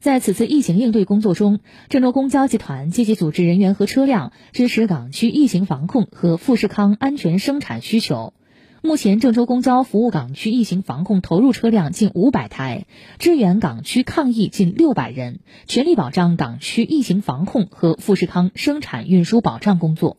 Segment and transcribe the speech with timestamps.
[0.00, 8.34] 在此次疫情应对工作中郑州公交集团积极组织人员和车辆支持港区疫情防控和富士康安全生产需求。
[8.82, 12.84] 目前郑州公交服务港区疫情防控投入车辆近五百台
[13.18, 20.18] 支援港区抗疫近六百人全力保障港区疫情防控和富士康生产运输保障工作。